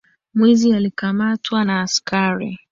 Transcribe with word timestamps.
Mwizi 0.35 0.73
alikamatwa 0.73 1.63
na 1.63 1.81
askari. 1.81 2.59